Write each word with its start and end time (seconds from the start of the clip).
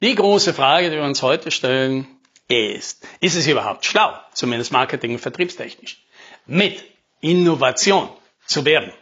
Die 0.00 0.14
große 0.14 0.54
Frage, 0.54 0.90
die 0.90 0.96
wir 0.96 1.02
uns 1.02 1.22
heute 1.22 1.50
stellen, 1.50 2.06
ist, 2.46 3.04
ist 3.18 3.34
es 3.34 3.48
überhaupt 3.48 3.84
schlau, 3.84 4.12
zumindest 4.32 4.70
marketing- 4.70 5.14
und 5.14 5.18
vertriebstechnisch, 5.18 6.04
mit 6.46 6.84
Innovation 7.20 8.08
zu 8.46 8.64
werben? 8.64 8.92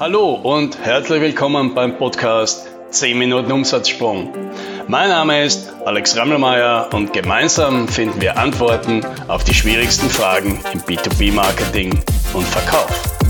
Hallo 0.00 0.34
und 0.34 0.76
herzlich 0.76 1.20
willkommen 1.20 1.72
beim 1.72 1.98
Podcast 1.98 2.68
10 2.90 3.16
Minuten 3.16 3.52
Umsatzsprung. 3.52 4.34
Mein 4.88 5.10
Name 5.10 5.44
ist 5.44 5.72
Alex 5.84 6.16
Rammelmeier 6.16 6.90
und 6.92 7.12
gemeinsam 7.12 7.86
finden 7.86 8.20
wir 8.20 8.38
Antworten 8.38 9.06
auf 9.28 9.44
die 9.44 9.54
schwierigsten 9.54 10.10
Fragen 10.10 10.60
im 10.72 10.80
B2B-Marketing 10.80 11.96
und 12.34 12.44
Verkauf. 12.44 13.21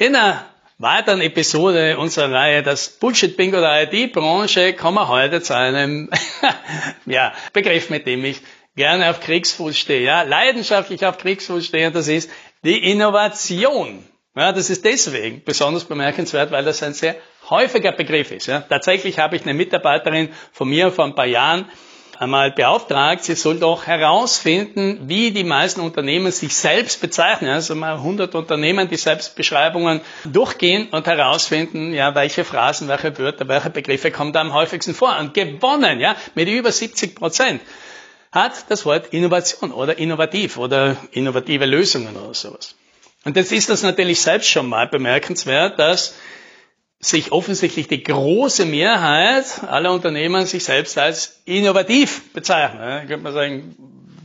In 0.00 0.14
einer 0.14 0.44
weiteren 0.78 1.20
Episode 1.20 1.98
unserer 1.98 2.30
Reihe 2.30 2.62
Das 2.62 2.88
Bullshit-Bingo 2.88 3.58
der 3.60 3.92
IT-Branche 3.92 4.74
kommen 4.74 4.96
wir 4.96 5.08
heute 5.08 5.42
zu 5.42 5.56
einem 5.56 6.08
ja, 7.06 7.32
Begriff, 7.52 7.90
mit 7.90 8.06
dem 8.06 8.24
ich 8.24 8.40
gerne 8.76 9.10
auf 9.10 9.18
Kriegsfuß 9.18 9.76
stehe, 9.76 10.04
ja, 10.04 10.22
leidenschaftlich 10.22 11.04
auf 11.04 11.18
Kriegsfuß 11.18 11.66
stehe, 11.66 11.88
und 11.88 11.96
das 11.96 12.06
ist 12.06 12.30
die 12.62 12.78
Innovation. 12.92 14.06
Ja, 14.36 14.52
das 14.52 14.70
ist 14.70 14.84
deswegen 14.84 15.42
besonders 15.42 15.84
bemerkenswert, 15.84 16.52
weil 16.52 16.64
das 16.64 16.80
ein 16.84 16.94
sehr 16.94 17.16
häufiger 17.50 17.90
Begriff 17.90 18.30
ist. 18.30 18.46
Ja. 18.46 18.60
Tatsächlich 18.60 19.18
habe 19.18 19.34
ich 19.34 19.42
eine 19.42 19.54
Mitarbeiterin 19.54 20.28
von 20.52 20.68
mir 20.68 20.92
vor 20.92 21.06
ein 21.06 21.16
paar 21.16 21.26
Jahren 21.26 21.68
einmal 22.18 22.50
beauftragt, 22.50 23.24
sie 23.24 23.34
soll 23.34 23.58
doch 23.58 23.86
herausfinden, 23.86 25.08
wie 25.08 25.30
die 25.30 25.44
meisten 25.44 25.80
Unternehmen 25.80 26.32
sich 26.32 26.54
selbst 26.54 27.00
bezeichnen. 27.00 27.50
Also 27.50 27.74
mal 27.74 27.94
100 27.94 28.34
Unternehmen, 28.34 28.88
die 28.88 28.96
Selbstbeschreibungen 28.96 30.00
durchgehen 30.24 30.88
und 30.90 31.06
herausfinden, 31.06 31.94
ja, 31.94 32.14
welche 32.14 32.44
Phrasen, 32.44 32.88
welche 32.88 33.16
Wörter, 33.18 33.46
welche 33.48 33.70
Begriffe 33.70 34.10
kommen 34.10 34.32
da 34.32 34.40
am 34.40 34.52
häufigsten 34.52 34.94
vor. 34.94 35.16
Und 35.18 35.34
gewonnen, 35.34 36.00
ja, 36.00 36.16
mit 36.34 36.48
über 36.48 36.72
70 36.72 37.14
Prozent 37.14 37.62
hat 38.32 38.70
das 38.70 38.84
Wort 38.84 39.12
Innovation 39.12 39.72
oder 39.72 39.98
innovativ 39.98 40.58
oder 40.58 40.96
innovative 41.12 41.66
Lösungen 41.66 42.16
oder 42.16 42.34
sowas. 42.34 42.74
Und 43.24 43.36
jetzt 43.36 43.52
ist 43.52 43.70
das 43.70 43.82
natürlich 43.82 44.20
selbst 44.20 44.48
schon 44.48 44.68
mal 44.68 44.88
bemerkenswert, 44.88 45.78
dass 45.78 46.14
sich 47.00 47.30
offensichtlich 47.30 47.86
die 47.86 48.02
große 48.02 48.66
Mehrheit 48.66 49.62
aller 49.68 49.92
Unternehmen 49.92 50.46
sich 50.46 50.64
selbst 50.64 50.98
als 50.98 51.40
innovativ 51.44 52.32
bezeichnen. 52.32 52.80
Da 52.80 53.00
könnte 53.00 53.18
man 53.18 53.32
sagen, 53.32 53.76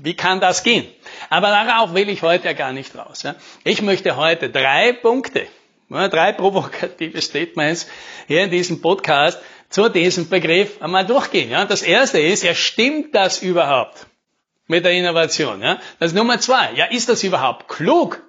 wie 0.01 0.15
kann 0.15 0.39
das 0.39 0.63
gehen? 0.63 0.85
Aber 1.29 1.47
darauf 1.47 1.93
will 1.93 2.09
ich 2.09 2.23
heute 2.23 2.45
ja 2.45 2.53
gar 2.53 2.73
nicht 2.73 2.95
raus. 2.95 3.23
Ich 3.63 3.81
möchte 3.81 4.17
heute 4.17 4.49
drei 4.49 4.91
Punkte, 4.91 5.47
drei 5.89 6.33
provokative 6.33 7.21
Statements 7.21 7.87
hier 8.27 8.43
in 8.43 8.49
diesem 8.49 8.81
Podcast 8.81 9.39
zu 9.69 9.87
diesem 9.89 10.27
Begriff 10.27 10.81
einmal 10.81 11.05
durchgehen. 11.05 11.51
Das 11.69 11.83
erste 11.83 12.19
ist, 12.19 12.43
ja, 12.43 12.53
stimmt 12.55 13.15
das 13.15 13.41
überhaupt 13.41 14.07
mit 14.67 14.83
der 14.83 14.93
Innovation? 14.93 15.63
Das 15.99 16.13
Nummer 16.13 16.39
zwei. 16.39 16.73
Ja, 16.73 16.85
ist 16.85 17.07
das 17.07 17.23
überhaupt 17.23 17.67
klug, 17.67 18.21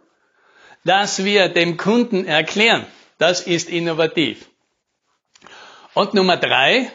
dass 0.85 1.25
wir 1.25 1.49
dem 1.49 1.77
Kunden 1.77 2.27
erklären, 2.27 2.87
das 3.19 3.41
ist 3.43 3.69
innovativ. 3.69 4.47
Und 5.95 6.15
Nummer 6.15 6.37
drei, 6.37 6.91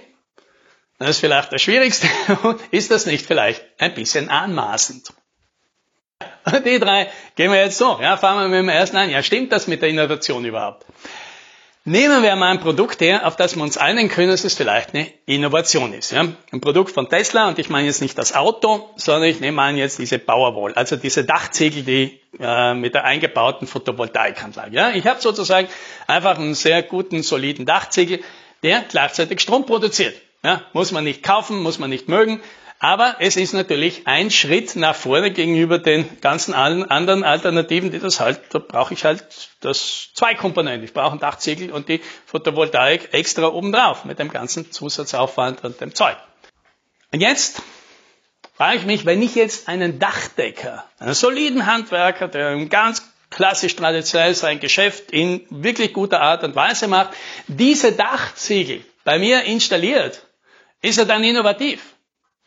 das 0.97 1.11
ist 1.11 1.19
vielleicht 1.19 1.53
das 1.53 1.61
Schwierigste, 1.61 2.07
ist 2.71 2.91
das 2.91 3.05
nicht 3.05 3.25
vielleicht 3.25 3.63
ein 3.77 3.93
bisschen 3.93 4.29
anmaßend? 4.29 5.13
Die 6.65 6.79
drei 6.79 7.09
gehen 7.35 7.51
wir 7.51 7.59
jetzt 7.59 7.77
so. 7.77 7.99
Ja, 8.01 8.17
fangen 8.17 8.41
wir 8.41 8.47
mit 8.49 8.59
dem 8.59 8.69
ersten 8.69 8.97
an. 8.97 9.09
Ja, 9.09 9.23
stimmt 9.23 9.51
das 9.51 9.67
mit 9.67 9.81
der 9.81 9.89
Innovation 9.89 10.43
überhaupt? 10.43 10.85
Nehmen 11.89 12.21
wir 12.21 12.35
mal 12.35 12.51
ein 12.51 12.59
Produkt 12.59 13.01
her, 13.01 13.25
auf 13.25 13.35
das 13.35 13.55
wir 13.55 13.63
uns 13.63 13.75
einigen 13.75 14.09
können, 14.09 14.29
dass 14.29 14.43
es 14.43 14.53
vielleicht 14.53 14.93
eine 14.93 15.07
Innovation 15.25 15.91
ist. 15.91 16.11
Ja? 16.11 16.27
Ein 16.51 16.61
Produkt 16.61 16.91
von 16.91 17.09
Tesla, 17.09 17.47
und 17.47 17.57
ich 17.57 17.71
meine 17.71 17.87
jetzt 17.87 17.99
nicht 17.99 18.15
das 18.15 18.35
Auto, 18.35 18.91
sondern 18.95 19.23
ich 19.23 19.39
nehme 19.39 19.59
an 19.59 19.75
jetzt 19.75 19.97
diese 19.97 20.19
Powerwall, 20.19 20.75
also 20.75 20.97
diese 20.97 21.23
Dachziegel, 21.23 21.81
die 21.81 22.19
äh, 22.39 22.75
mit 22.75 22.93
der 22.93 23.05
eingebauten 23.05 23.65
Photovoltaikanlage. 23.65 24.75
Ja? 24.75 24.91
Ich 24.91 25.07
habe 25.07 25.19
sozusagen 25.19 25.67
einfach 26.05 26.37
einen 26.37 26.53
sehr 26.53 26.83
guten, 26.83 27.23
soliden 27.23 27.65
Dachziegel, 27.65 28.19
der 28.61 28.81
gleichzeitig 28.87 29.39
Strom 29.39 29.65
produziert. 29.65 30.13
Ja? 30.43 30.61
Muss 30.73 30.91
man 30.91 31.05
nicht 31.05 31.23
kaufen, 31.23 31.63
muss 31.63 31.79
man 31.79 31.89
nicht 31.89 32.07
mögen, 32.07 32.39
aber 32.79 33.17
es 33.19 33.35
ist 33.35 33.53
natürlich 33.53 34.07
ein 34.07 34.31
Schritt 34.31 34.77
nach 34.77 34.95
vorne 34.95 35.31
gegenüber 35.31 35.79
den 35.79 36.21
ganzen 36.21 36.53
anderen 36.53 37.23
Alternativen, 37.25 37.91
die 37.91 37.99
das 37.99 38.21
halt, 38.21 38.39
da 38.51 38.59
brauche 38.59 38.93
ich 38.93 39.03
halt 39.03 39.25
das 39.59 40.11
zwei 40.13 40.33
Komponenten. 40.33 40.85
Ich 40.85 40.93
brauche 40.93 41.11
ein 41.11 41.19
Dachziegel 41.19 41.71
und 41.71 41.89
die 41.89 42.01
Photovoltaik 42.25 43.13
extra 43.13 43.47
obendrauf 43.47 44.05
mit 44.05 44.17
dem 44.17 44.31
ganzen 44.31 44.71
Zusatzaufwand 44.71 45.65
und 45.65 45.81
dem 45.81 45.93
Zeug. 45.93 46.15
Und 47.11 47.19
jetzt 47.19 47.61
frage 48.55 48.77
ich 48.77 48.85
mich, 48.85 49.05
wenn 49.05 49.21
ich 49.21 49.35
jetzt 49.35 49.67
einen 49.67 49.99
Dachdecker, 49.99 50.85
einen 50.99 51.13
soliden 51.13 51.65
Handwerker, 51.65 52.29
der 52.29 52.65
ganz 52.67 53.03
klassisch 53.29 53.75
traditionell 53.75 54.33
sein 54.35 54.61
Geschäft 54.61 55.11
in 55.11 55.45
wirklich 55.49 55.91
guter 55.91 56.21
Art 56.21 56.45
und 56.45 56.55
Weise 56.55 56.87
macht, 56.87 57.09
diese 57.47 57.91
Dachziegel 57.91 58.85
bei 59.03 59.19
mir 59.19 59.43
installiert, 59.43 60.25
ist 60.81 60.97
er 60.97 61.05
dann 61.05 61.25
innovativ? 61.25 61.81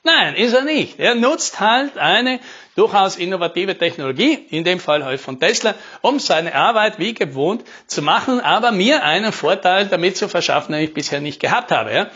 Nein, 0.05 0.35
ist 0.35 0.53
er 0.53 0.65
nicht. 0.65 0.99
Er 0.99 1.15
nutzt 1.15 1.61
halt 1.61 1.97
eine 1.97 2.41
durchaus 2.75 3.17
innovative 3.17 3.79
Technologie, 3.79 4.35
in 4.51 4.65
dem 4.65 4.81
Fall 4.81 5.05
halt 5.05 5.21
von 5.21 5.39
Tesla, 5.39 5.77
um 6.01 6.19
seine 6.19 6.55
Arbeit 6.57 6.99
wie 6.99 7.15
gewohnt 7.15 7.63
zu 7.87 8.03
machen, 8.03 8.41
aber 8.41 8.73
mir 8.73 9.05
einen 9.05 9.33
Vorteil 9.33 9.87
damit 9.87 10.17
zu 10.17 10.29
verschaffen, 10.29 10.73
den 10.73 10.83
ich 10.83 10.95
bisher 10.95 11.21
nicht 11.21 11.41
gehabt 11.41 11.71
habe. 11.71 12.11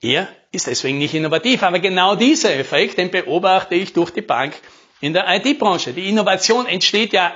Er 0.00 0.28
ist 0.52 0.68
deswegen 0.68 0.98
nicht 0.98 1.14
innovativ, 1.14 1.64
aber 1.64 1.80
genau 1.80 2.14
dieser 2.14 2.54
Effekt, 2.54 2.98
den 2.98 3.10
beobachte 3.10 3.74
ich 3.74 3.92
durch 3.92 4.10
die 4.10 4.22
Bank 4.22 4.54
in 5.00 5.12
der 5.12 5.26
IT-Branche. 5.28 5.92
Die 5.92 6.08
Innovation 6.08 6.66
entsteht 6.66 7.12
ja 7.12 7.34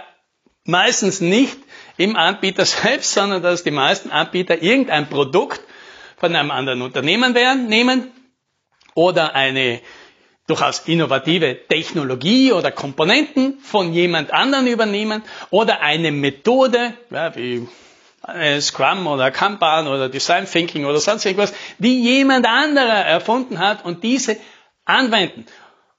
meistens 0.65 1.21
nicht 1.21 1.57
im 1.97 2.15
Anbieter 2.15 2.65
selbst, 2.65 3.13
sondern 3.13 3.43
dass 3.43 3.65
die 3.65 3.73
meisten 3.73 4.11
Anbieter 4.11 4.63
irgendein 4.63 5.09
Produkt 5.09 5.61
von 6.17 6.35
einem 6.35 6.53
anderen 6.53 6.81
Unternehmen 6.81 7.35
werden, 7.35 7.67
nehmen, 7.67 8.13
oder 8.95 9.35
eine 9.35 9.81
durchaus 10.47 10.81
innovative 10.87 11.67
Technologie 11.69 12.53
oder 12.53 12.71
Komponenten 12.71 13.59
von 13.61 13.93
jemand 13.93 14.33
anderen 14.33 14.67
übernehmen 14.67 15.23
oder 15.51 15.81
eine 15.81 16.13
Methode, 16.13 16.95
ja, 17.11 17.35
wie 17.35 17.67
Scrum 18.61 19.07
oder 19.07 19.31
Kanban 19.31 19.87
oder 19.87 20.09
Design 20.09 20.47
Thinking 20.47 20.87
oder 20.87 20.99
sonst 20.99 21.25
irgendwas, 21.25 21.53
die 21.79 22.03
jemand 22.03 22.47
anderer 22.47 23.05
erfunden 23.05 23.59
hat 23.59 23.85
und 23.85 24.03
diese 24.03 24.37
anwenden. 24.85 25.47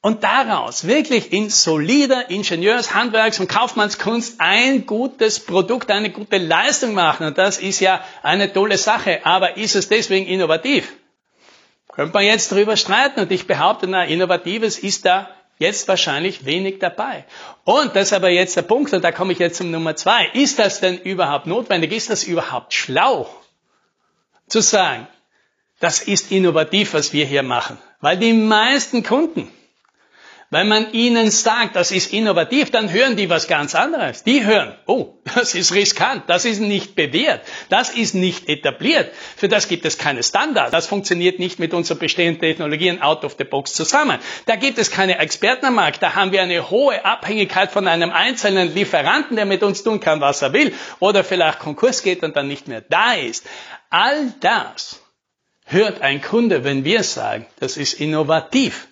Und 0.02 0.24
daraus 0.24 0.86
wirklich 0.86 1.34
in 1.34 1.50
solider 1.50 2.30
Ingenieurs-, 2.30 2.94
Handwerks- 2.94 3.40
und 3.40 3.48
Kaufmannskunst 3.48 4.36
ein 4.38 4.86
gutes 4.86 5.40
Produkt, 5.40 5.90
eine 5.90 6.12
gute 6.12 6.38
Leistung 6.38 6.94
machen. 6.94 7.26
Und 7.26 7.40
das 7.40 7.58
ist 7.58 7.80
ja 7.80 8.04
eine 8.22 8.54
tolle 8.54 8.78
Sache. 8.78 9.22
Aber 9.26 9.58
ist 9.58 9.76
es 9.76 9.90
deswegen 9.90 10.28
innovativ? 10.28 10.94
Könnte 11.96 12.14
man 12.14 12.26
jetzt 12.26 12.52
drüber 12.52 12.76
streiten 12.76 13.22
und 13.22 13.32
ich 13.32 13.48
behaupte, 13.48 13.88
na, 13.88 14.04
Innovatives 14.04 14.78
ist 14.80 15.06
da 15.06 15.30
jetzt 15.58 15.88
wahrscheinlich 15.88 16.46
wenig 16.46 16.80
dabei. 16.80 17.26
Und 17.64 17.96
das 17.96 18.08
ist 18.08 18.14
aber 18.14 18.30
jetzt 18.30 18.58
der 18.58 18.64
Punkt, 18.64 18.94
und 18.94 19.04
da 19.04 19.12
komme 19.12 19.32
ich 19.32 19.40
jetzt 19.40 19.58
zum 19.58 19.72
Nummer 19.72 19.96
zwei. 19.96 20.28
Ist 20.34 20.60
das 20.60 20.82
denn 20.82 20.98
überhaupt 20.98 21.48
notwendig? 21.48 21.94
Ist 21.94 22.10
das 22.10 22.24
überhaupt 22.26 22.74
schlau? 22.74 23.30
Zu 24.48 24.62
sagen, 24.62 25.08
das 25.80 26.02
ist 26.02 26.32
innovativ, 26.32 26.94
was 26.94 27.14
wir 27.14 27.26
hier 27.26 27.44
machen. 27.44 27.78
Weil 28.02 28.18
die 28.18 28.34
meisten 28.34 29.04
Kunden 29.04 29.52
wenn 30.56 30.70
man 30.70 30.94
ihnen 30.94 31.32
sagt, 31.32 31.76
das 31.76 31.92
ist 31.92 32.14
innovativ, 32.14 32.72
dann 32.72 32.90
hören 32.90 33.18
die 33.18 33.30
was 33.30 33.50
ganz 33.50 33.76
anderes. 33.76 34.24
Die 34.24 34.46
hören, 34.46 34.74
oh, 34.86 35.16
das 35.36 35.54
ist 35.54 35.74
riskant, 35.74 36.24
das 36.28 36.46
ist 36.46 36.62
nicht 36.62 36.96
bewährt, 36.96 37.42
das 37.68 37.90
ist 37.90 38.16
nicht 38.16 38.48
etabliert, 38.48 39.12
für 39.36 39.50
das 39.50 39.68
gibt 39.68 39.84
es 39.84 39.98
keine 39.98 40.24
Standards, 40.24 40.72
das 40.72 40.88
funktioniert 40.88 41.40
nicht 41.40 41.60
mit 41.60 41.74
unseren 41.74 42.00
bestehenden 42.00 42.40
Technologien 42.40 43.02
out 43.02 43.26
of 43.26 43.36
the 43.38 43.44
box 43.44 43.74
zusammen. 43.74 44.18
Da 44.46 44.56
gibt 44.56 44.78
es 44.78 44.92
keine 44.92 45.20
Experten 45.20 45.66
am 45.66 45.76
Markt, 45.76 46.02
da 46.02 46.16
haben 46.16 46.32
wir 46.32 46.42
eine 46.42 46.70
hohe 46.70 47.04
Abhängigkeit 47.04 47.70
von 47.70 47.86
einem 47.86 48.12
einzelnen 48.12 48.74
Lieferanten, 48.74 49.36
der 49.36 49.46
mit 49.46 49.62
uns 49.62 49.84
tun 49.84 50.00
kann, 50.00 50.22
was 50.22 50.42
er 50.42 50.54
will, 50.54 50.74
oder 51.00 51.26
vielleicht 51.26 51.60
Konkurs 51.60 52.02
geht 52.02 52.24
und 52.24 52.38
dann 52.38 52.48
nicht 52.48 52.70
mehr 52.70 52.80
da 52.80 53.12
ist. 53.12 53.46
All 53.90 54.34
das 54.40 55.02
hört 55.66 56.02
ein 56.02 56.22
Kunde, 56.22 56.64
wenn 56.64 56.86
wir 56.86 57.04
sagen, 57.04 57.46
das 57.60 57.76
ist 57.76 58.00
innovativ. 58.00 58.88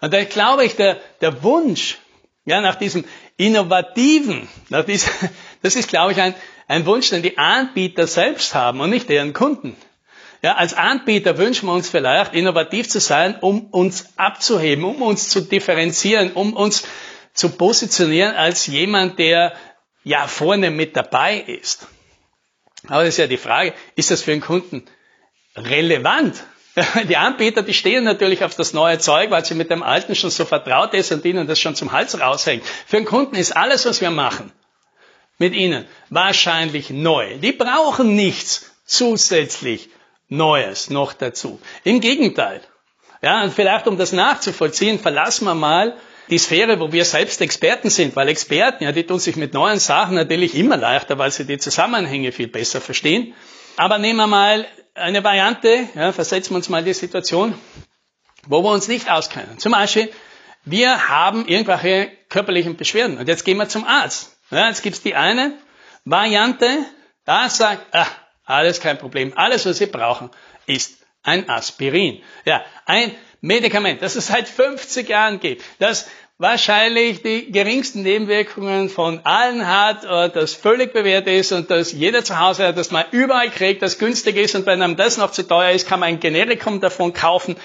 Und 0.00 0.12
da 0.12 0.24
glaube 0.24 0.64
ich, 0.64 0.76
der, 0.76 1.00
der 1.20 1.42
Wunsch, 1.42 1.98
ja, 2.44 2.60
nach 2.60 2.76
diesem 2.76 3.04
Innovativen, 3.36 4.48
nach 4.68 4.84
diesem, 4.84 5.12
das 5.62 5.76
ist, 5.76 5.88
glaube 5.88 6.12
ich, 6.12 6.20
ein, 6.20 6.34
ein 6.66 6.86
Wunsch, 6.86 7.10
den 7.10 7.22
die 7.22 7.38
Anbieter 7.38 8.06
selbst 8.06 8.54
haben 8.54 8.80
und 8.80 8.90
nicht 8.90 9.08
deren 9.08 9.32
Kunden. 9.32 9.76
Ja, 10.40 10.54
als 10.54 10.74
Anbieter 10.74 11.36
wünschen 11.36 11.66
wir 11.66 11.72
uns 11.72 11.88
vielleicht, 11.88 12.32
innovativ 12.32 12.88
zu 12.88 13.00
sein, 13.00 13.36
um 13.40 13.66
uns 13.66 14.12
abzuheben, 14.16 14.84
um 14.84 15.02
uns 15.02 15.28
zu 15.28 15.40
differenzieren, 15.40 16.32
um 16.32 16.52
uns 16.52 16.84
zu 17.34 17.50
positionieren 17.50 18.36
als 18.36 18.66
jemand, 18.66 19.18
der 19.18 19.54
ja 20.04 20.28
vorne 20.28 20.70
mit 20.70 20.96
dabei 20.96 21.38
ist. 21.38 21.88
Aber 22.86 23.00
das 23.00 23.14
ist 23.14 23.18
ja 23.18 23.26
die 23.26 23.36
Frage, 23.36 23.74
ist 23.96 24.10
das 24.12 24.22
für 24.22 24.32
einen 24.32 24.40
Kunden 24.40 24.84
relevant? 25.56 26.44
Die 27.08 27.16
Anbieter, 27.16 27.62
die 27.62 27.74
stehen 27.74 28.04
natürlich 28.04 28.44
auf 28.44 28.54
das 28.54 28.72
neue 28.72 28.98
Zeug, 28.98 29.30
weil 29.30 29.44
sie 29.44 29.54
mit 29.54 29.70
dem 29.70 29.82
alten 29.82 30.14
schon 30.14 30.30
so 30.30 30.44
vertraut 30.44 30.94
ist 30.94 31.12
und 31.12 31.24
ihnen 31.24 31.46
das 31.46 31.60
schon 31.60 31.74
zum 31.74 31.92
Hals 31.92 32.18
raushängt. 32.20 32.64
Für 32.86 32.98
einen 32.98 33.06
Kunden 33.06 33.36
ist 33.36 33.56
alles, 33.56 33.86
was 33.86 34.00
wir 34.00 34.10
machen, 34.10 34.52
mit 35.38 35.54
ihnen 35.54 35.86
wahrscheinlich 36.10 36.90
neu. 36.90 37.38
Die 37.38 37.52
brauchen 37.52 38.14
nichts 38.14 38.70
zusätzlich 38.84 39.90
Neues 40.28 40.90
noch 40.90 41.14
dazu. 41.14 41.58
Im 41.84 42.00
Gegenteil. 42.00 42.60
Ja, 43.22 43.42
und 43.42 43.52
vielleicht 43.52 43.86
um 43.86 43.96
das 43.96 44.12
nachzuvollziehen, 44.12 44.98
verlassen 44.98 45.46
wir 45.46 45.54
mal 45.54 45.96
die 46.28 46.38
Sphäre, 46.38 46.78
wo 46.78 46.92
wir 46.92 47.06
selbst 47.06 47.40
Experten 47.40 47.88
sind, 47.88 48.14
weil 48.14 48.28
Experten, 48.28 48.84
ja, 48.84 48.92
die 48.92 49.04
tun 49.04 49.18
sich 49.18 49.36
mit 49.36 49.54
neuen 49.54 49.78
Sachen 49.78 50.14
natürlich 50.14 50.54
immer 50.54 50.76
leichter, 50.76 51.16
weil 51.18 51.30
sie 51.30 51.46
die 51.46 51.56
Zusammenhänge 51.56 52.32
viel 52.32 52.48
besser 52.48 52.82
verstehen. 52.82 53.32
Aber 53.76 53.98
nehmen 53.98 54.18
wir 54.18 54.26
mal 54.26 54.66
eine 54.98 55.24
Variante, 55.24 55.88
ja, 55.94 56.12
versetzen 56.12 56.50
wir 56.50 56.56
uns 56.56 56.68
mal 56.68 56.84
die 56.84 56.94
Situation, 56.94 57.54
wo 58.46 58.62
wir 58.62 58.70
uns 58.70 58.88
nicht 58.88 59.10
auskennen. 59.10 59.58
Zum 59.58 59.72
Beispiel, 59.72 60.10
wir 60.64 61.08
haben 61.08 61.46
irgendwelche 61.46 62.10
körperlichen 62.28 62.76
Beschwerden 62.76 63.18
und 63.18 63.28
jetzt 63.28 63.44
gehen 63.44 63.56
wir 63.56 63.68
zum 63.68 63.84
Arzt. 63.84 64.36
Ja, 64.50 64.68
jetzt 64.68 64.82
gibt's 64.82 65.02
die 65.02 65.14
eine 65.14 65.54
Variante, 66.04 66.68
da 67.24 67.48
sagt, 67.48 67.94
ah, 67.94 68.06
alles 68.44 68.80
kein 68.80 68.98
Problem, 68.98 69.32
alles 69.36 69.66
was 69.66 69.78
Sie 69.78 69.86
brauchen 69.86 70.30
ist 70.66 70.98
ein 71.22 71.48
Aspirin. 71.48 72.22
Ja, 72.44 72.64
ein 72.86 73.14
Medikament, 73.40 74.02
das 74.02 74.16
es 74.16 74.28
seit 74.28 74.48
50 74.48 75.08
Jahren 75.08 75.40
gibt, 75.40 75.62
das 75.78 76.08
wahrscheinlich 76.38 77.22
die 77.22 77.50
geringsten 77.50 78.02
Nebenwirkungen 78.02 78.88
von 78.88 79.20
allen 79.24 79.66
hat, 79.66 80.04
das 80.04 80.54
völlig 80.54 80.92
bewährt 80.92 81.26
ist 81.26 81.52
und 81.52 81.70
dass 81.70 81.92
jeder 81.92 82.24
zu 82.24 82.38
Hause 82.38 82.68
hat, 82.68 82.78
das 82.78 82.92
man 82.92 83.04
überall 83.10 83.50
kriegt, 83.50 83.82
das 83.82 83.98
günstig 83.98 84.36
ist 84.36 84.54
und 84.54 84.64
wenn 84.64 84.80
einem 84.80 84.96
das 84.96 85.18
noch 85.18 85.32
zu 85.32 85.46
teuer 85.46 85.72
ist, 85.72 85.88
kann 85.88 86.00
man 86.00 86.10
ein 86.10 86.20
Generikum 86.20 86.80
davon 86.80 87.12
kaufen. 87.12 87.56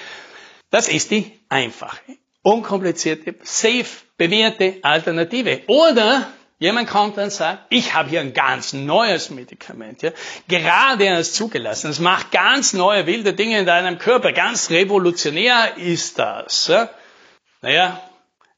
Das 0.70 0.88
ist 0.88 1.12
die 1.12 1.30
einfache, 1.48 2.00
unkomplizierte, 2.42 3.36
safe, 3.42 3.86
bewährte 4.16 4.78
Alternative. 4.82 5.62
Oder 5.68 6.26
Jemand 6.60 6.88
kommt 6.88 7.18
und 7.18 7.30
sagt, 7.32 7.66
ich 7.68 7.94
habe 7.94 8.08
hier 8.08 8.20
ein 8.20 8.32
ganz 8.32 8.72
neues 8.72 9.28
Medikament, 9.28 10.02
ja, 10.02 10.12
gerade 10.48 11.04
erst 11.04 11.34
zugelassen. 11.34 11.90
Es 11.90 11.98
macht 11.98 12.30
ganz 12.30 12.72
neue 12.72 13.06
wilde 13.06 13.34
Dinge 13.34 13.58
in 13.58 13.66
deinem 13.66 13.98
Körper. 13.98 14.32
Ganz 14.32 14.70
revolutionär 14.70 15.76
ist 15.76 16.18
das. 16.18 16.68
Ja. 16.68 16.88
Naja, 17.60 18.00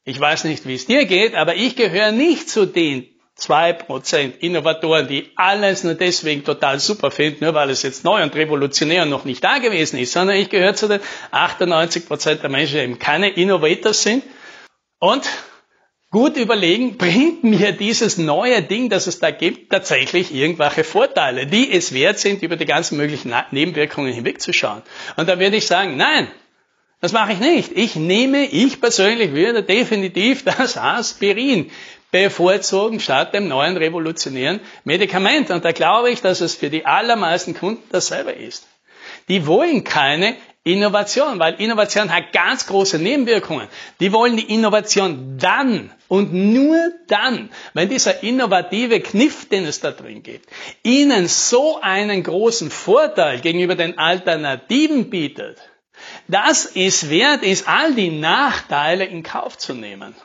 ich 0.07 0.17
weiß 0.17 0.45
nicht, 0.45 0.65
wie 0.65 0.75
es 0.75 0.85
dir 0.85 1.03
geht, 1.03 1.35
aber 1.35 1.55
ich 1.55 1.75
gehöre 1.75 2.13
nicht 2.13 2.49
zu 2.49 2.65
den 2.65 3.05
zwei 3.35 3.73
Prozent 3.73 4.41
Innovatoren, 4.41 5.09
die 5.09 5.31
alles 5.35 5.83
nur 5.83 5.95
deswegen 5.95 6.45
total 6.45 6.79
super 6.79 7.11
finden, 7.11 7.43
nur 7.43 7.53
weil 7.53 7.69
es 7.69 7.83
jetzt 7.83 8.05
neu 8.05 8.23
und 8.23 8.33
revolutionär 8.33 9.03
noch 9.03 9.25
nicht 9.25 9.43
da 9.43 9.57
gewesen 9.57 9.99
ist, 9.99 10.13
sondern 10.13 10.37
ich 10.37 10.49
gehöre 10.49 10.75
zu 10.75 10.87
den 10.87 11.01
98 11.31 12.07
Prozent 12.07 12.41
der 12.41 12.49
Menschen, 12.49 12.77
die 12.77 12.83
eben 12.83 12.99
keine 12.99 13.31
Innovators 13.31 14.01
sind 14.01 14.23
und 14.99 15.27
gut 16.09 16.37
überlegen, 16.37 16.95
bringt 16.97 17.43
mir 17.43 17.73
dieses 17.73 18.17
neue 18.17 18.61
Ding, 18.61 18.89
das 18.89 19.07
es 19.07 19.19
da 19.19 19.31
gibt, 19.31 19.73
tatsächlich 19.73 20.33
irgendwelche 20.33 20.85
Vorteile, 20.85 21.47
die 21.47 21.69
es 21.69 21.93
wert 21.93 22.17
sind, 22.17 22.43
über 22.43 22.55
die 22.55 22.65
ganzen 22.65 22.95
möglichen 22.95 23.35
Nebenwirkungen 23.51 24.13
hinwegzuschauen. 24.13 24.83
Und 25.17 25.27
da 25.27 25.37
würde 25.37 25.57
ich 25.57 25.67
sagen, 25.67 25.97
nein, 25.97 26.29
das 26.99 27.11
mache 27.11 27.33
ich 27.33 27.39
nicht. 27.39 27.71
Ich 27.73 27.95
nehme, 27.95 28.45
ich 28.45 28.81
persönlich 28.81 29.33
würde 29.33 29.63
definitiv 29.63 30.43
das 30.57 30.77
Aspirin 30.77 31.69
bevorzugen 32.11 32.99
statt 32.99 33.33
dem 33.33 33.47
neuen 33.47 33.77
revolutionären 33.77 34.59
Medikament. 34.83 35.51
Und 35.51 35.65
da 35.65 35.71
glaube 35.71 36.09
ich, 36.09 36.21
dass 36.21 36.41
es 36.41 36.55
für 36.55 36.69
die 36.69 36.85
allermeisten 36.85 37.53
Kunden 37.53 37.83
dasselbe 37.91 38.31
ist. 38.31 38.67
Die 39.27 39.45
wollen 39.45 39.83
keine 39.83 40.35
Innovation, 40.63 41.39
weil 41.39 41.55
Innovation 41.61 42.13
hat 42.13 42.33
ganz 42.33 42.67
große 42.67 42.99
Nebenwirkungen. 42.99 43.67
Die 43.99 44.11
wollen 44.11 44.35
die 44.35 44.53
Innovation 44.53 45.37
dann 45.39 45.91
und 46.09 46.33
nur 46.33 46.77
dann, 47.07 47.49
wenn 47.73 47.87
dieser 47.87 48.23
innovative 48.23 48.99
Kniff, 48.99 49.47
den 49.47 49.65
es 49.65 49.79
da 49.79 49.91
drin 49.91 50.23
gibt, 50.23 50.49
ihnen 50.83 51.27
so 51.27 51.79
einen 51.81 52.23
großen 52.23 52.69
Vorteil 52.69 53.39
gegenüber 53.39 53.75
den 53.75 53.97
Alternativen 53.97 55.09
bietet, 55.09 55.57
dass 56.27 56.65
es 56.75 57.09
wert 57.09 57.43
ist, 57.43 57.67
all 57.67 57.93
die 57.93 58.11
Nachteile 58.11 59.05
in 59.05 59.23
Kauf 59.23 59.57
zu 59.57 59.73
nehmen. 59.73 60.15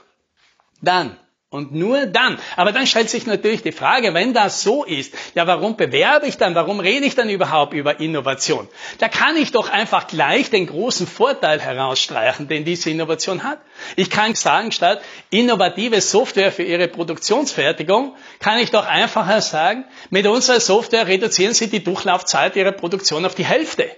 Dann 0.81 1.17
und 1.53 1.75
nur 1.75 2.07
dann. 2.07 2.39
Aber 2.57 2.73
dann 2.73 2.87
stellt 2.87 3.11
sich 3.11 3.27
natürlich 3.27 3.63
die 3.63 3.73
Frage, 3.73 4.15
wenn 4.15 4.33
das 4.33 4.63
so 4.63 4.85
ist, 4.85 5.15
ja, 5.35 5.47
warum 5.47 5.77
bewerbe 5.77 6.27
ich 6.27 6.39
dann, 6.39 6.55
warum 6.55 6.81
rede 6.81 7.05
ich 7.05 7.15
dann 7.15 7.29
überhaupt 7.29 7.75
über 7.75 8.01
Innovation? 8.01 8.67
Da 8.99 9.09
kann 9.09 9.37
ich 9.37 9.53
doch 9.53 9.69
einfach 9.69 10.07
gleich 10.07 10.49
den 10.49 10.67
großen 10.67 11.07
Vorteil 11.07 11.61
herausstreichen, 11.61 12.49
den 12.49 12.65
diese 12.65 12.89
Innovation 12.89 13.45
hat. 13.45 13.61
Ich 13.97 14.09
kann 14.09 14.35
sagen, 14.35 14.73
statt 14.73 15.03
innovative 15.29 16.01
Software 16.01 16.53
für 16.53 16.63
Ihre 16.63 16.89
Produktionsfertigung, 16.89 18.17
kann 18.41 18.59
ich 18.59 18.71
doch 18.71 18.87
einfacher 18.87 19.43
sagen, 19.43 19.85
mit 20.09 20.27
unserer 20.27 20.59
Software 20.59 21.07
reduzieren 21.07 21.53
Sie 21.53 21.69
die 21.69 21.85
Durchlaufzeit 21.85 22.57
Ihrer 22.57 22.73
Produktion 22.73 23.27
auf 23.27 23.35
die 23.35 23.45
Hälfte. 23.45 23.91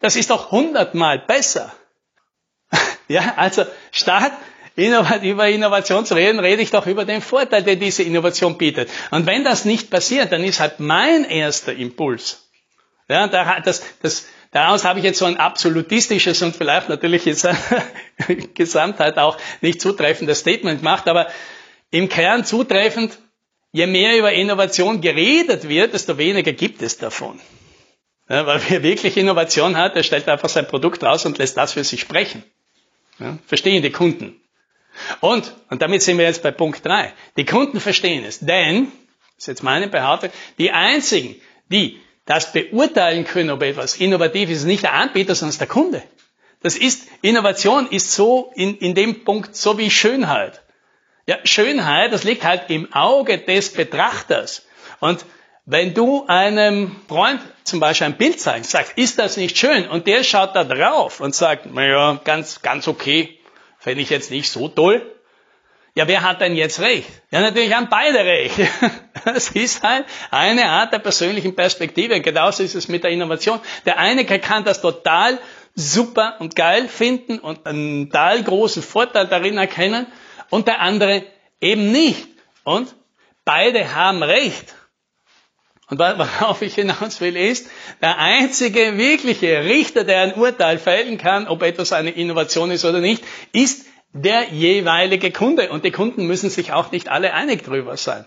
Das 0.00 0.16
ist 0.16 0.30
doch 0.30 0.50
hundertmal 0.50 1.18
besser. 1.18 1.72
ja, 3.08 3.34
also 3.36 3.64
statt 3.90 4.32
über 4.76 5.48
Innovation 5.48 6.06
zu 6.06 6.14
reden, 6.14 6.38
rede 6.38 6.62
ich 6.62 6.70
doch 6.70 6.86
über 6.86 7.04
den 7.04 7.20
Vorteil, 7.20 7.64
den 7.64 7.80
diese 7.80 8.04
Innovation 8.04 8.56
bietet. 8.58 8.88
Und 9.10 9.26
wenn 9.26 9.42
das 9.42 9.64
nicht 9.64 9.90
passiert, 9.90 10.30
dann 10.30 10.44
ist 10.44 10.60
halt 10.60 10.78
mein 10.78 11.24
erster 11.24 11.72
Impuls. 11.72 12.48
Ja, 13.08 13.26
das, 13.60 13.82
das, 14.02 14.26
daraus 14.52 14.84
habe 14.84 15.00
ich 15.00 15.04
jetzt 15.04 15.18
so 15.18 15.24
ein 15.24 15.36
absolutistisches 15.36 16.42
und 16.42 16.54
vielleicht 16.54 16.88
natürlich 16.88 17.24
jetzt 17.24 17.48
Gesamtheit 18.54 19.18
auch 19.18 19.36
nicht 19.62 19.80
zutreffendes 19.80 20.40
Statement 20.40 20.80
gemacht, 20.80 21.08
aber 21.08 21.26
im 21.90 22.08
Kern 22.08 22.44
zutreffend, 22.44 23.18
je 23.72 23.86
mehr 23.86 24.16
über 24.16 24.32
Innovation 24.32 25.00
geredet 25.00 25.68
wird, 25.68 25.94
desto 25.94 26.18
weniger 26.18 26.52
gibt 26.52 26.82
es 26.82 26.98
davon. 26.98 27.40
Ja, 28.28 28.46
weil 28.46 28.60
wer 28.68 28.82
wirklich 28.82 29.16
Innovation 29.16 29.76
hat, 29.76 29.96
der 29.96 30.02
stellt 30.02 30.28
einfach 30.28 30.48
sein 30.48 30.68
Produkt 30.68 31.02
raus 31.02 31.24
und 31.24 31.38
lässt 31.38 31.56
das 31.56 31.72
für 31.72 31.84
sich 31.84 32.00
sprechen. 32.00 32.42
Ja, 33.18 33.38
verstehen 33.46 33.82
die 33.82 33.90
Kunden. 33.90 34.40
Und, 35.20 35.54
und 35.70 35.82
damit 35.82 36.02
sind 36.02 36.18
wir 36.18 36.24
jetzt 36.24 36.42
bei 36.42 36.50
Punkt 36.50 36.84
drei. 36.84 37.12
Die 37.36 37.44
Kunden 37.44 37.80
verstehen 37.80 38.24
es, 38.24 38.40
denn, 38.40 38.92
ist 39.36 39.46
jetzt 39.46 39.62
meine 39.62 39.88
Behauptung, 39.88 40.30
die 40.58 40.70
einzigen, 40.70 41.36
die 41.68 42.00
das 42.26 42.52
beurteilen 42.52 43.24
können, 43.24 43.50
ob 43.50 43.62
etwas 43.62 43.96
innovativ 43.96 44.50
ist, 44.50 44.58
ist 44.58 44.64
nicht 44.64 44.82
der 44.82 44.94
Anbieter, 44.94 45.34
sondern 45.34 45.58
der 45.58 45.66
Kunde. 45.66 46.02
Das 46.62 46.76
ist, 46.76 47.08
Innovation 47.22 47.88
ist 47.88 48.12
so 48.12 48.52
in, 48.54 48.76
in 48.78 48.94
dem 48.94 49.24
Punkt 49.24 49.56
so 49.56 49.78
wie 49.78 49.90
Schönheit. 49.90 50.60
Ja, 51.26 51.38
Schönheit, 51.44 52.12
das 52.12 52.24
liegt 52.24 52.44
halt 52.44 52.68
im 52.68 52.92
Auge 52.92 53.38
des 53.38 53.72
Betrachters. 53.72 54.66
Und 54.98 55.24
wenn 55.70 55.92
du 55.92 56.24
einem 56.26 56.96
Freund 57.08 57.40
zum 57.64 57.78
Beispiel 57.78 58.06
ein 58.06 58.16
Bild 58.16 58.40
zeigst, 58.40 58.70
sagst, 58.70 58.96
ist 58.96 59.18
das 59.18 59.36
nicht 59.36 59.58
schön? 59.58 59.86
Und 59.86 60.06
der 60.06 60.24
schaut 60.24 60.56
da 60.56 60.64
drauf 60.64 61.20
und 61.20 61.34
sagt, 61.34 61.66
naja, 61.66 62.18
ganz, 62.24 62.62
ganz 62.62 62.88
okay, 62.88 63.38
Fände 63.78 64.02
ich 64.02 64.10
jetzt 64.10 64.30
nicht 64.30 64.50
so 64.50 64.68
toll. 64.68 65.14
Ja, 65.94 66.08
wer 66.08 66.22
hat 66.22 66.40
denn 66.40 66.56
jetzt 66.56 66.80
recht? 66.80 67.08
Ja, 67.30 67.40
natürlich 67.40 67.72
haben 67.74 67.88
beide 67.88 68.18
recht. 68.18 68.58
Das 69.24 69.50
ist 69.50 69.82
halt 69.82 70.06
eine 70.30 70.66
Art 70.66 70.92
der 70.92 71.00
persönlichen 71.00 71.54
Perspektive. 71.54 72.20
Genauso 72.20 72.62
ist 72.62 72.74
es 72.74 72.88
mit 72.88 73.04
der 73.04 73.10
Innovation. 73.10 73.60
Der 73.84 73.98
eine 73.98 74.24
kann 74.24 74.64
das 74.64 74.80
total 74.80 75.38
super 75.74 76.36
und 76.38 76.56
geil 76.56 76.88
finden 76.88 77.38
und 77.38 77.66
einen 77.66 78.10
total 78.10 78.42
großen 78.42 78.82
Vorteil 78.82 79.26
darin 79.26 79.58
erkennen 79.58 80.06
und 80.48 80.66
der 80.66 80.80
andere 80.80 81.24
eben 81.60 81.92
nicht. 81.92 82.26
Und 82.64 82.94
beide 83.44 83.94
haben 83.94 84.22
recht. 84.22 84.74
Und 85.90 85.98
worauf 85.98 86.62
ich 86.62 86.74
hinaus 86.74 87.20
will, 87.20 87.36
ist, 87.36 87.68
der 88.02 88.18
einzige 88.18 88.98
wirkliche 88.98 89.64
Richter, 89.64 90.04
der 90.04 90.22
ein 90.22 90.34
Urteil 90.34 90.78
fällen 90.78 91.18
kann, 91.18 91.46
ob 91.48 91.62
etwas 91.62 91.92
eine 91.92 92.10
Innovation 92.10 92.70
ist 92.70 92.84
oder 92.84 93.00
nicht, 93.00 93.24
ist 93.52 93.86
der 94.12 94.52
jeweilige 94.52 95.30
Kunde. 95.30 95.70
Und 95.70 95.84
die 95.84 95.90
Kunden 95.90 96.26
müssen 96.26 96.50
sich 96.50 96.72
auch 96.72 96.90
nicht 96.92 97.08
alle 97.08 97.34
einig 97.34 97.64
drüber 97.64 97.96
sein. 97.96 98.26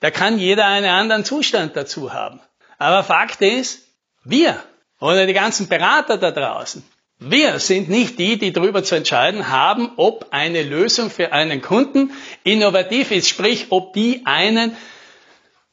Da 0.00 0.10
kann 0.10 0.38
jeder 0.38 0.66
einen 0.66 0.90
anderen 0.90 1.24
Zustand 1.24 1.76
dazu 1.76 2.12
haben. 2.12 2.40
Aber 2.78 3.04
Fakt 3.04 3.42
ist, 3.42 3.86
wir 4.24 4.58
oder 4.98 5.26
die 5.26 5.34
ganzen 5.34 5.68
Berater 5.68 6.16
da 6.16 6.30
draußen, 6.30 6.82
wir 7.18 7.58
sind 7.58 7.90
nicht 7.90 8.18
die, 8.18 8.38
die 8.38 8.50
darüber 8.50 8.82
zu 8.82 8.94
entscheiden 8.94 9.50
haben, 9.50 9.90
ob 9.96 10.28
eine 10.30 10.62
Lösung 10.62 11.10
für 11.10 11.32
einen 11.32 11.60
Kunden 11.60 12.12
innovativ 12.44 13.10
ist, 13.10 13.28
sprich, 13.28 13.66
ob 13.68 13.92
die 13.92 14.22
einen 14.24 14.74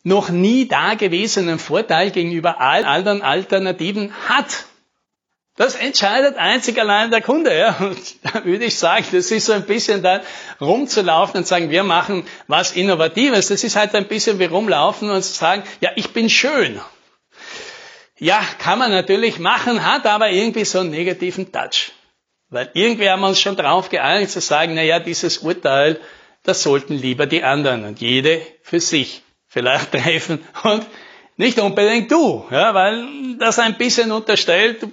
noch 0.08 0.30
nie 0.30 0.70
dagewesenen 0.70 1.60
Vorteil 1.60 2.12
gegenüber 2.12 2.62
allen 2.62 2.86
anderen 2.86 3.22
Alternativen 3.22 4.14
hat. 4.30 4.66
Das 5.58 5.76
entscheidet 5.76 6.38
einzig 6.38 6.80
allein 6.80 7.12
der 7.12 7.22
Kunde. 7.22 7.58
Ja. 7.58 7.76
Und 7.80 8.16
da 8.24 8.46
würde 8.46 8.66
ich 8.66 8.78
sagen, 8.78 9.06
das 9.12 9.32
ist 9.32 9.48
so 9.48 9.54
ein 9.54 9.66
bisschen 9.66 10.04
dann 10.04 10.22
rumzulaufen 10.62 11.40
und 11.40 11.48
sagen, 11.48 11.72
wir 11.72 11.84
machen 11.84 12.24
was 12.48 12.72
Innovatives. 12.72 13.50
Das 13.50 13.66
ist 13.66 13.76
halt 13.76 13.94
ein 13.96 14.08
bisschen 14.08 14.40
wie 14.40 14.46
rumlaufen 14.46 15.10
und 15.10 15.26
sagen, 15.26 15.64
ja, 15.82 15.92
ich 15.96 16.14
bin 16.14 16.30
schön. 16.30 16.80
Ja, 18.18 18.42
kann 18.60 18.80
man 18.80 18.92
natürlich 18.92 19.40
machen, 19.40 19.86
hat 19.86 20.06
aber 20.06 20.30
irgendwie 20.30 20.64
so 20.64 20.80
einen 20.80 20.92
negativen 20.92 21.52
Touch. 21.52 21.92
Weil 22.50 22.70
irgendwie 22.74 23.10
haben 23.10 23.20
wir 23.20 23.28
uns 23.28 23.42
schon 23.42 23.58
drauf 23.58 23.90
geeinigt 23.90 24.32
zu 24.32 24.40
sagen, 24.40 24.74
na 24.74 24.84
ja, 24.84 25.00
dieses 25.00 25.40
Urteil, 25.40 26.00
das 26.44 26.64
sollten 26.64 26.94
lieber 26.94 27.26
die 27.26 27.44
anderen 27.44 27.84
und 27.84 28.00
jede 28.00 28.42
für 28.62 28.80
sich 28.80 29.22
vielleicht 29.48 29.92
treffen 29.92 30.44
und 30.64 30.86
nicht 31.38 31.60
unbedingt 31.60 32.12
du, 32.12 32.46
ja, 32.50 32.74
weil 32.74 33.38
das 33.38 33.60
ein 33.60 33.78
bisschen 33.78 34.12
unterstellt, 34.12 34.88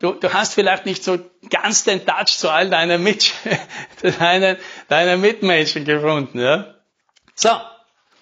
du, 0.00 0.12
du 0.12 0.32
hast 0.32 0.54
vielleicht 0.54 0.86
nicht 0.86 1.04
so 1.04 1.18
ganz 1.50 1.84
den 1.84 2.04
Touch 2.06 2.38
zu 2.38 2.48
all 2.48 2.70
deinen, 2.70 3.02
Mit 3.02 3.32
deinen, 4.18 4.56
deinen 4.88 5.20
Mitmenschen 5.20 5.84
gefunden. 5.84 6.40
Ja. 6.40 6.74
So, 7.34 7.50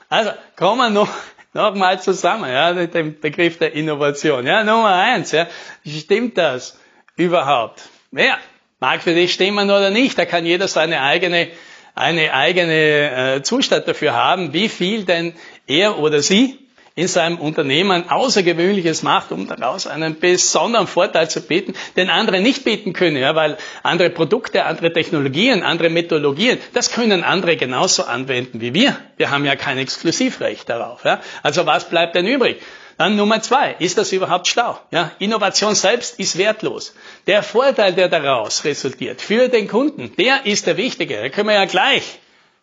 also 0.09 0.33
kommen 0.57 0.79
wir 0.79 0.91
noch, 0.91 1.09
noch 1.53 1.75
mal 1.77 2.01
zusammen, 2.01 2.51
ja, 2.51 2.73
mit 2.73 2.95
dem 2.95 3.21
Begriff 3.21 3.59
der 3.59 3.73
Innovation. 3.73 4.47
Ja, 4.47 4.65
Nummer 4.65 4.95
eins, 4.95 5.31
ja, 5.31 5.47
stimmt 5.87 6.37
das 6.39 6.79
überhaupt? 7.17 7.83
Ja, 8.11 8.39
mag 8.81 9.01
für 9.01 9.15
dich 9.15 9.33
stimmen 9.33 9.71
oder 9.71 9.91
nicht, 9.91 10.19
da 10.19 10.27
kann 10.27 10.45
jeder 10.45 10.67
seine 10.67 11.03
eigene 11.03 11.51
eine 11.95 12.33
eigene 12.33 13.37
äh, 13.37 13.43
Zustand 13.43 13.87
dafür 13.87 14.15
haben, 14.15 14.53
wie 14.53 14.69
viel 14.69 15.05
denn 15.05 15.35
er 15.71 15.99
oder 15.99 16.21
sie 16.21 16.59
in 16.97 17.09
seinem 17.09 17.39
Unternehmen 17.39 18.11
Außergewöhnliches 18.11 19.03
macht, 19.03 19.31
um 19.31 19.47
daraus 19.47 19.87
einen 19.87 20.19
besonderen 20.19 20.87
Vorteil 20.87 21.31
zu 21.31 21.41
bieten, 21.41 21.75
den 21.97 22.11
andere 22.11 22.41
nicht 22.41 22.65
bieten 22.65 22.93
können, 22.93 23.17
ja, 23.17 23.35
weil 23.35 23.57
andere 23.83 24.11
Produkte, 24.11 24.65
andere 24.65 24.93
Technologien, 24.93 25.63
andere 25.63 25.89
Methodologien, 25.89 26.59
das 26.75 26.91
können 26.91 27.23
andere 27.23 27.57
genauso 27.57 28.05
anwenden 28.05 28.61
wie 28.61 28.75
wir. 28.75 28.97
Wir 29.17 29.31
haben 29.31 29.45
ja 29.45 29.55
kein 29.57 29.79
Exklusivrecht 29.79 30.69
darauf. 30.69 31.05
Ja. 31.05 31.21
Also 31.43 31.65
was 31.65 31.89
bleibt 31.89 32.17
denn 32.17 32.27
übrig? 32.27 32.61
Dann 32.99 33.17
Nummer 33.17 33.41
zwei, 33.41 33.77
ist 33.79 33.97
das 33.97 34.13
überhaupt 34.13 34.47
schlau? 34.47 34.79
Ja, 34.91 35.13
Innovation 35.21 35.75
selbst 35.75 36.19
ist 36.19 36.37
wertlos. 36.37 36.95
Der 37.27 37.43
Vorteil, 37.43 37.95
der 37.95 38.11
daraus 38.11 38.65
resultiert 38.65 39.23
für 39.23 39.49
den 39.49 39.69
Kunden, 39.69 40.15
der 40.19 40.45
ist 40.45 40.67
der 40.67 40.77
wichtige. 40.77 41.17
Da 41.17 41.29
können 41.31 41.49
wir 41.49 41.55
ja 41.55 41.65
gleich 41.65 42.19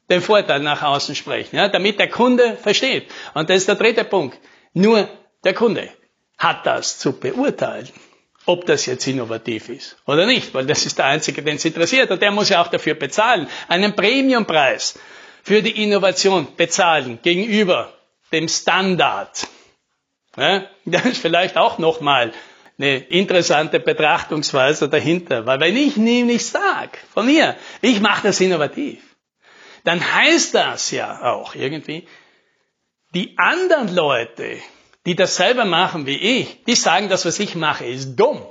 den 0.10 0.22
Vorteil 0.22 0.60
nach 0.60 0.84
außen 0.84 1.16
sprechen, 1.16 1.56
ja, 1.56 1.68
damit 1.68 2.00
der 2.00 2.10
Kunde 2.10 2.58
versteht. 2.58 3.10
Und 3.34 3.50
das 3.50 3.58
ist 3.58 3.68
der 3.68 3.76
dritte 3.76 4.04
Punkt. 4.04 4.38
Nur 4.74 5.08
der 5.44 5.54
Kunde 5.54 5.90
hat 6.38 6.66
das 6.66 7.00
zu 7.00 7.20
beurteilen, 7.20 7.90
ob 8.46 8.66
das 8.66 8.86
jetzt 8.86 9.06
innovativ 9.08 9.70
ist 9.70 9.98
oder 10.06 10.26
nicht, 10.26 10.54
weil 10.54 10.66
das 10.66 10.86
ist 10.86 10.98
der 10.98 11.06
Einzige, 11.06 11.44
den 11.44 11.58
es 11.58 11.66
interessiert. 11.66 12.10
Und 12.12 12.22
der 12.22 12.32
muss 12.32 12.50
ja 12.50 12.62
auch 12.62 12.70
dafür 12.70 12.94
bezahlen, 12.94 13.48
einen 13.68 13.96
Premiumpreis 13.96 14.98
für 15.44 15.62
die 15.62 15.84
Innovation 15.84 16.48
bezahlen 16.56 17.20
gegenüber 17.22 17.94
dem 18.32 18.48
Standard. 18.48 19.48
Ja, 20.38 20.66
das 20.86 21.06
ist 21.06 21.18
vielleicht 21.18 21.58
auch 21.58 21.78
nochmal 21.78 22.32
eine 22.78 22.98
interessante 22.98 23.80
Betrachtungsweise 23.80 24.88
dahinter. 24.88 25.46
Weil 25.46 25.60
wenn 25.60 25.76
ich 25.76 25.98
nämlich 25.98 26.46
sage, 26.46 26.92
von 27.14 27.26
mir, 27.26 27.56
ich 27.82 28.00
mache 28.02 28.28
das 28.28 28.40
innovativ, 28.40 29.00
dann 29.88 30.02
heißt 30.16 30.54
das 30.54 30.92
ja 30.92 31.24
auch 31.24 31.56
irgendwie, 31.56 32.06
die 33.16 33.38
anderen 33.38 33.96
Leute, 33.96 34.58
die 35.06 35.16
das 35.16 35.38
selber 35.38 35.64
machen 35.64 36.06
wie 36.06 36.18
ich, 36.18 36.62
die 36.66 36.76
sagen, 36.76 37.08
das, 37.08 37.26
was 37.26 37.40
ich 37.40 37.56
mache, 37.56 37.86
ist 37.86 38.18
dumm. 38.18 38.42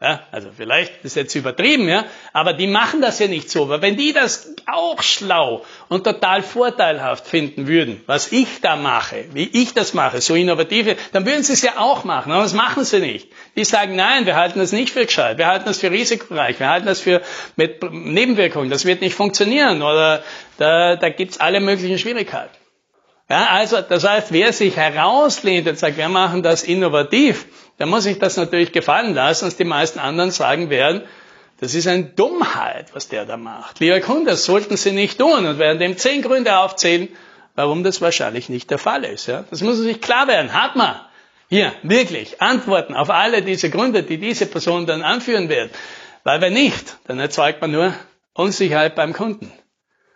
Ja, 0.00 0.20
also 0.30 0.50
vielleicht 0.56 1.04
ist 1.04 1.16
jetzt 1.16 1.34
übertrieben, 1.34 1.88
ja, 1.88 2.04
aber 2.32 2.52
die 2.52 2.68
machen 2.68 3.00
das 3.00 3.18
ja 3.18 3.26
nicht 3.26 3.50
so. 3.50 3.64
Aber 3.64 3.82
wenn 3.82 3.96
die 3.96 4.12
das 4.12 4.54
auch 4.66 5.02
schlau 5.02 5.64
und 5.88 6.04
total 6.04 6.44
vorteilhaft 6.44 7.26
finden 7.26 7.66
würden, 7.66 8.00
was 8.06 8.30
ich 8.30 8.60
da 8.60 8.76
mache, 8.76 9.24
wie 9.32 9.48
ich 9.52 9.74
das 9.74 9.94
mache, 9.94 10.20
so 10.20 10.36
innovative, 10.36 10.94
dann 11.10 11.26
würden 11.26 11.42
sie 11.42 11.54
es 11.54 11.62
ja 11.62 11.78
auch 11.78 12.04
machen. 12.04 12.30
Aber 12.30 12.44
das 12.44 12.52
machen 12.52 12.84
sie 12.84 13.00
nicht. 13.00 13.28
Die 13.56 13.64
sagen, 13.64 13.96
nein, 13.96 14.24
wir 14.24 14.36
halten 14.36 14.60
das 14.60 14.70
nicht 14.70 14.90
für 14.90 15.04
gescheit, 15.04 15.36
wir 15.36 15.48
halten 15.48 15.64
das 15.64 15.78
für 15.80 15.90
risikoreich, 15.90 16.60
wir 16.60 16.68
halten 16.68 16.86
das 16.86 17.00
für 17.00 17.20
mit 17.56 17.82
Nebenwirkungen, 17.92 18.70
das 18.70 18.84
wird 18.84 19.00
nicht 19.00 19.16
funktionieren 19.16 19.82
oder 19.82 20.22
da, 20.58 20.94
da 20.94 21.08
gibt's 21.08 21.40
alle 21.40 21.58
möglichen 21.58 21.98
Schwierigkeiten. 21.98 22.57
Ja, 23.30 23.48
also 23.50 23.82
das 23.82 24.04
heißt, 24.04 24.32
wer 24.32 24.52
sich 24.52 24.76
herauslehnt 24.76 25.68
und 25.68 25.78
sagt, 25.78 25.98
wir 25.98 26.08
machen 26.08 26.42
das 26.42 26.62
innovativ, 26.62 27.46
der 27.78 27.86
muss 27.86 28.04
sich 28.04 28.18
das 28.18 28.36
natürlich 28.38 28.72
gefallen 28.72 29.14
lassen, 29.14 29.44
dass 29.44 29.56
die 29.56 29.64
meisten 29.64 29.98
anderen 29.98 30.30
sagen 30.30 30.70
werden, 30.70 31.02
das 31.60 31.74
ist 31.74 31.86
eine 31.88 32.04
Dummheit, 32.04 32.94
was 32.94 33.08
der 33.08 33.26
da 33.26 33.36
macht. 33.36 33.80
Lieber 33.80 34.00
Kunde, 34.00 34.30
das 34.30 34.44
sollten 34.44 34.76
Sie 34.76 34.92
nicht 34.92 35.18
tun 35.18 35.44
und 35.44 35.58
werden 35.58 35.78
dem 35.78 35.98
zehn 35.98 36.22
Gründe 36.22 36.56
aufzählen, 36.56 37.08
warum 37.56 37.82
das 37.82 38.00
wahrscheinlich 38.00 38.48
nicht 38.48 38.70
der 38.70 38.78
Fall 38.78 39.04
ist. 39.04 39.26
Ja? 39.26 39.44
Das 39.50 39.60
muss 39.60 39.76
sich 39.76 40.00
klar 40.00 40.28
werden. 40.28 40.54
Hat 40.54 40.76
man 40.76 40.94
hier 41.48 41.72
wirklich 41.82 42.40
Antworten 42.40 42.94
auf 42.94 43.10
alle 43.10 43.42
diese 43.42 43.70
Gründe, 43.70 44.04
die 44.04 44.18
diese 44.18 44.46
Person 44.46 44.86
dann 44.86 45.02
anführen 45.02 45.48
wird. 45.48 45.72
Weil 46.22 46.40
wenn 46.40 46.52
nicht, 46.52 46.96
dann 47.06 47.18
erzeugt 47.18 47.60
man 47.60 47.72
nur 47.72 47.92
Unsicherheit 48.34 48.94
beim 48.94 49.12
Kunden. 49.12 49.52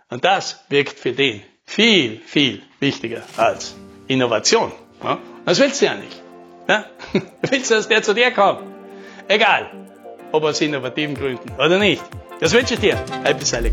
Und 0.08 0.24
das 0.24 0.64
wirkt 0.68 0.98
für 0.98 1.12
den 1.12 1.42
viel, 1.72 2.20
viel 2.26 2.62
wichtiger 2.80 3.22
als 3.36 3.74
Innovation. 4.06 4.72
Ja? 5.02 5.18
Das 5.46 5.58
willst 5.58 5.80
du 5.80 5.86
ja 5.86 5.94
nicht. 5.94 6.22
Ja? 6.68 6.84
Willst 7.42 7.70
du, 7.70 7.74
dass 7.74 7.88
der 7.88 8.02
zu 8.02 8.14
dir 8.14 8.30
kommt? 8.30 8.60
Egal, 9.26 9.70
ob 10.32 10.44
aus 10.44 10.60
innovativen 10.60 11.14
Gründen 11.14 11.50
oder 11.54 11.78
nicht. 11.78 12.02
Das 12.40 12.52
wünsche 12.52 12.74
ich 12.74 12.80
dir. 12.80 13.02
Happy 13.24 13.44
Sailing. 13.44 13.72